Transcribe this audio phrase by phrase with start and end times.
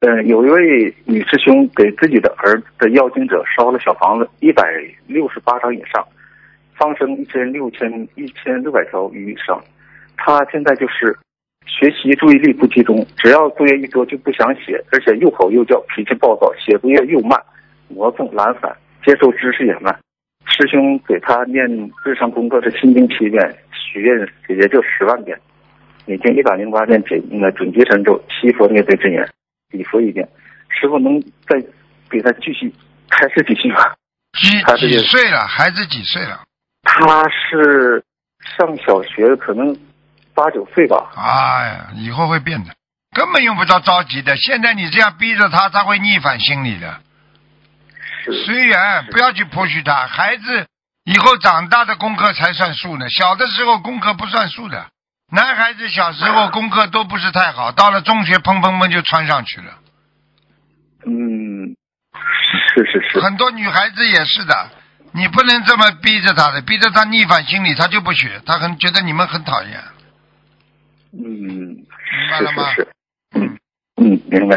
[0.00, 4.62] 嗯，有一位女师兄给自己的儿子的要经者烧了小房子一百
[5.08, 6.06] 六十八张以上，
[6.76, 9.60] 放生一千六千一千六百条鱼以上。
[10.16, 11.16] 他现在就是
[11.66, 17.36] 学习注意力不集中，只要作业一多就不想写，而且又吼又叫，脾气暴躁，写作业又慢，
[17.88, 18.72] 磨蹭懒散，
[19.04, 19.98] 接受知识也慢。
[20.46, 21.68] 师兄给他念
[22.04, 25.36] 日常功课是心经七遍，许愿也就十万遍，
[26.06, 29.28] 每天一百零八遍解那准提神咒，七佛灭罪真言，
[29.70, 30.28] 礼佛一遍。
[30.68, 31.56] 师傅能再
[32.10, 32.72] 给他继续
[33.08, 33.80] 开示几句吗？
[34.38, 35.46] 几几岁了？
[35.46, 36.40] 孩子几岁了？
[36.84, 38.04] 他是
[38.56, 39.76] 上小学，可能
[40.34, 41.10] 八九岁吧。
[41.16, 42.74] 哎呀，以后会变的，
[43.14, 44.36] 根本用不着着急的。
[44.36, 47.00] 现在你这样逼着他，他会逆反心理的。
[48.24, 50.06] 是随缘，不要去剥削他。
[50.06, 50.66] 孩子
[51.04, 54.86] 以后长大的功课才算数呢，小的时候功课不算数的。
[55.30, 59.78] 男孩子小时候功课都不是太好，到了中学砰砰砰就穿上去了。
[61.04, 61.76] 嗯，
[62.74, 64.70] 是是是，很多女孩子也是的，
[65.12, 69.84] 你不能这么逼着她的，逼着她逆反心理，她就不学，她很觉得你们很讨厌。
[71.12, 71.86] 嗯，明
[72.30, 72.88] 白了吗是是是，
[73.34, 73.58] 嗯
[73.96, 74.56] 嗯，明白。